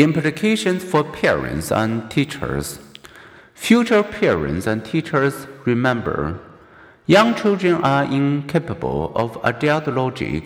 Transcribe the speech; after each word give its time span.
Implications 0.00 0.82
for 0.82 1.04
parents 1.04 1.70
and 1.70 2.10
teachers. 2.10 2.78
Future 3.52 4.02
parents 4.02 4.66
and 4.66 4.82
teachers 4.82 5.46
remember 5.66 6.40
young 7.04 7.34
children 7.34 7.84
are 7.84 8.04
incapable 8.04 9.12
of 9.14 9.36
adult 9.44 9.88
logic. 9.88 10.44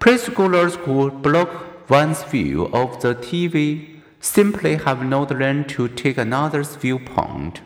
Preschoolers 0.00 0.74
who 0.78 1.12
block 1.12 1.88
one's 1.88 2.24
view 2.24 2.64
of 2.72 3.00
the 3.02 3.14
TV 3.14 4.00
simply 4.18 4.74
have 4.74 5.00
not 5.04 5.30
learned 5.30 5.68
to 5.68 5.86
take 5.86 6.18
another's 6.18 6.74
viewpoint. 6.74 7.60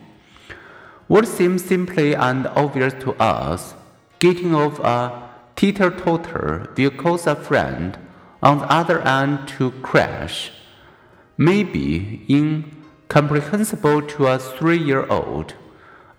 What 1.07 1.27
seems 1.27 1.65
simply 1.65 2.13
and 2.13 2.45
obvious 2.49 2.93
to 3.05 3.13
us, 3.13 3.73
getting 4.19 4.53
off 4.53 4.77
a 4.81 5.31
teeter 5.55 5.89
totter 5.89 6.69
will 6.77 6.91
cause 6.91 7.25
a 7.25 7.35
friend 7.35 7.97
on 8.43 8.59
the 8.59 8.71
other 8.71 9.01
end 9.01 9.47
to 9.57 9.71
crash, 9.81 10.51
may 11.41 11.63
be 11.63 12.23
incomprehensible 12.29 13.99
to 14.03 14.27
a 14.27 14.37
three 14.37 14.77
year 14.77 15.07
old. 15.07 15.55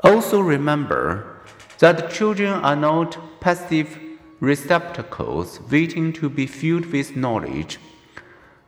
Also, 0.00 0.40
remember 0.40 1.40
that 1.78 2.10
children 2.10 2.54
are 2.54 2.74
not 2.74 3.16
passive 3.40 4.00
receptacles 4.40 5.60
waiting 5.70 6.12
to 6.12 6.28
be 6.28 6.44
filled 6.44 6.86
with 6.86 7.14
knowledge. 7.14 7.78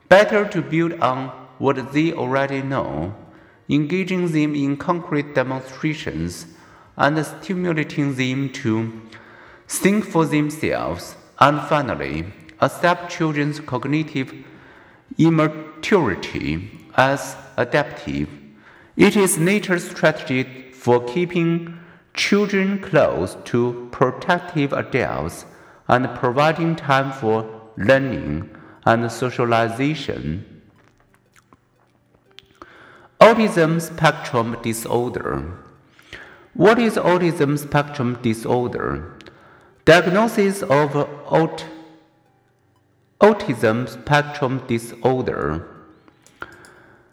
Better 0.08 0.46
to 0.46 0.62
build 0.62 0.92
on 1.00 1.30
what 1.58 1.92
they 1.92 2.12
already 2.12 2.62
know, 2.62 3.16
engaging 3.68 4.30
them 4.30 4.54
in 4.54 4.76
concrete 4.76 5.34
demonstrations, 5.34 6.46
and 6.96 7.18
stimulating 7.26 8.14
them 8.14 8.48
to 8.62 9.02
think 9.66 10.04
for 10.04 10.24
themselves, 10.24 11.16
and 11.40 11.60
finally, 11.62 12.32
accept 12.60 13.10
children's 13.10 13.58
cognitive 13.58 14.32
immaturity 15.18 16.70
as 16.96 17.36
adaptive. 17.56 18.28
It 18.96 19.16
is 19.16 19.38
nature's 19.38 19.90
strategy 19.90 20.72
for 20.72 21.04
keeping 21.04 21.78
children 22.14 22.80
close 22.80 23.36
to 23.44 23.88
protective 23.90 24.72
adults 24.72 25.46
and 25.88 26.14
providing 26.14 26.76
time 26.76 27.12
for 27.12 27.48
learning 27.76 28.50
and 28.86 29.10
socialization. 29.10 30.62
Autism 33.20 33.80
spectrum 33.80 34.56
disorder. 34.62 35.58
What 36.52 36.78
is 36.78 36.94
autism 36.94 37.58
spectrum 37.58 38.18
disorder? 38.22 39.18
Diagnosis 39.84 40.62
of 40.62 40.94
aut- 40.94 41.66
autism 43.34 43.88
spectrum 43.88 44.62
disorder 44.66 45.66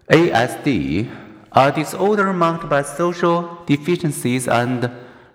ASD, 0.10 1.10
a 1.54 1.72
disorder 1.72 2.34
marked 2.34 2.68
by 2.70 2.82
social 2.82 3.60
deficiencies 3.66 4.48
and 4.48 4.90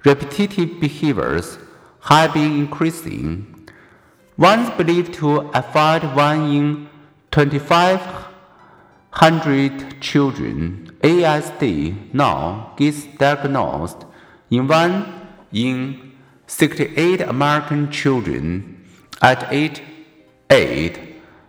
repetitive 0.05 0.81
behaviors, 0.81 1.59
have 2.03 2.35
been 2.35 2.59
increasing. 2.59 3.69
Once 4.37 4.69
believed 4.77 5.15
to 5.15 5.49
affect 5.55 6.05
one 6.15 6.51
in 6.51 6.89
2,500 7.31 10.03
children, 10.03 10.91
ASD 11.01 12.13
now 12.13 12.75
gets 12.77 13.07
diagnosed 13.19 14.05
in 14.51 14.69
one 14.69 15.07
in 15.53 16.13
68 16.47 17.23
American 17.23 17.91
children 17.91 18.85
at 19.23 19.51
age 19.51 19.81
8, 20.51 20.99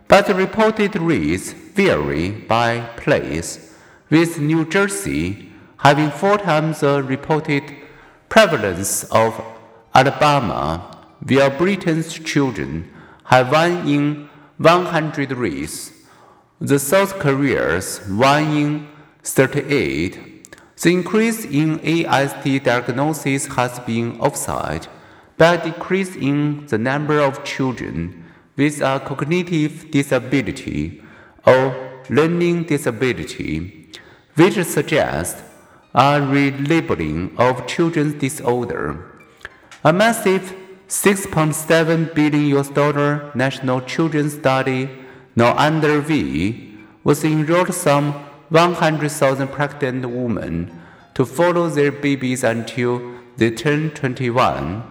but 0.08 0.26
the 0.26 0.34
reported 0.34 0.96
rates 0.96 1.52
vary 1.52 2.30
by 2.30 2.80
place, 2.96 3.74
with 4.10 4.38
New 4.38 4.64
Jersey 4.64 5.52
having 5.78 6.10
four 6.10 6.38
times 6.38 6.80
the 6.80 7.02
reported 7.02 7.62
prevalence 8.28 9.04
of 9.04 9.40
Alabama, 9.94 10.98
while 11.26 11.50
Britain's 11.50 12.12
children 12.12 12.90
have 13.24 13.52
one 13.52 13.88
in 13.88 14.28
100 14.58 15.32
rates, 15.32 15.92
the 16.60 16.78
South 16.78 17.18
Korea's 17.18 18.00
one 18.08 18.56
in 18.56 18.88
38. 19.22 20.56
The 20.80 20.90
increase 20.90 21.44
in 21.44 21.78
ASD 21.80 22.64
diagnosis 22.64 23.46
has 23.46 23.78
been 23.80 24.20
offset 24.20 24.88
by 25.36 25.54
a 25.54 25.64
decrease 25.64 26.16
in 26.16 26.66
the 26.66 26.78
number 26.78 27.20
of 27.20 27.44
children 27.44 28.24
with 28.58 28.80
a 28.82 29.00
cognitive 29.00 29.90
disability 29.92 31.00
or 31.46 31.62
learning 32.10 32.64
disability, 32.64 33.88
which 34.34 34.62
suggests 34.64 35.40
a 35.94 36.20
relabeling 36.20 37.38
of 37.38 37.66
children's 37.66 38.14
disorder. 38.14 38.82
A 39.84 39.92
massive 39.92 40.54
6.7 40.88 42.14
billion 42.14 42.46
US 42.56 42.68
dollar 42.70 43.30
national 43.34 43.80
children's 43.82 44.34
study, 44.34 44.90
now 45.36 45.54
underway, 45.56 46.74
was 47.04 47.24
enrolled 47.24 47.72
some 47.72 48.12
100,000 48.48 49.48
pregnant 49.48 50.10
women 50.10 50.80
to 51.14 51.24
follow 51.24 51.68
their 51.68 51.92
babies 51.92 52.42
until 52.42 53.00
they 53.36 53.50
turn 53.50 53.90
21, 53.90 54.82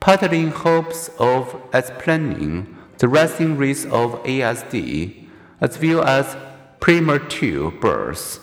partly 0.00 0.40
in 0.40 0.50
hopes 0.50 1.10
of 1.18 1.54
explaining 1.72 2.74
the 2.98 3.08
rising 3.08 3.56
rates 3.56 3.84
of 3.84 4.22
ASD, 4.24 5.26
as 5.60 5.80
well 5.80 6.04
as 6.04 6.36
premature 6.80 7.70
births, 7.70 8.40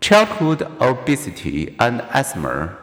childhood 0.00 0.62
obesity, 0.80 1.74
and 1.78 2.00
asthma. 2.12 2.76